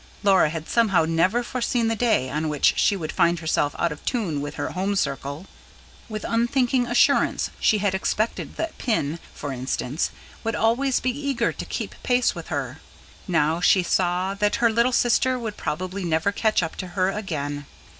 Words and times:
Laura 0.23 0.49
had 0.49 0.67
somehow 0.67 1.05
never 1.05 1.43
foreseen 1.43 1.87
the 1.87 1.95
day 1.95 2.27
on 2.27 2.49
which 2.49 2.73
she 2.75 2.95
would 2.95 3.11
find 3.11 3.37
herself 3.37 3.75
out 3.77 3.91
of 3.91 4.03
tune 4.03 4.41
with 4.41 4.55
her 4.55 4.71
home 4.71 4.95
circle; 4.95 5.45
with 6.09 6.25
unthinking 6.27 6.87
assurance 6.87 7.51
she 7.59 7.77
had 7.77 7.93
expected 7.93 8.55
that 8.55 8.75
Pin, 8.79 9.19
for 9.35 9.51
instance, 9.53 10.09
would 10.43 10.55
always 10.55 10.99
be 10.99 11.11
eager 11.11 11.53
to 11.53 11.65
keep 11.65 11.93
pace 12.01 12.33
with 12.33 12.47
her. 12.47 12.81
Now, 13.27 13.61
she 13.61 13.83
saw 13.83 14.33
that 14.33 14.55
her 14.55 14.71
little 14.71 14.91
sister 14.91 15.37
would 15.37 15.55
probably 15.55 16.03
never 16.03 16.31
catch 16.31 16.63
up 16.63 16.75
to 16.77 16.87
her 16.97 17.11
again. 17.11 17.67